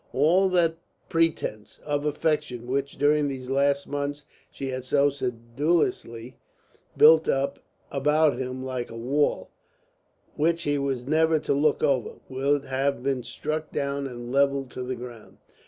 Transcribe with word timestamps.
All 0.13 0.49
that 0.49 0.77
pretence 1.09 1.79
of 1.85 2.07
affection 2.07 2.65
which 2.65 2.97
during 2.97 3.27
these 3.27 3.51
last 3.51 3.87
months 3.87 4.25
she 4.49 4.69
had 4.69 4.83
so 4.83 5.11
sedulously 5.11 6.37
built 6.97 7.29
up 7.29 7.59
about 7.91 8.39
him 8.39 8.65
like 8.65 8.89
a 8.89 8.97
wall 8.97 9.51
which 10.35 10.63
he 10.63 10.79
was 10.79 11.05
never 11.05 11.37
to 11.41 11.53
look 11.53 11.83
over, 11.83 12.13
would 12.29 12.65
have 12.65 13.03
been 13.03 13.21
struck 13.21 13.69
down 13.71 14.07
and 14.07 14.31
levelled 14.31 14.71
to 14.71 14.81
the 14.81 14.95
ground. 14.95 15.37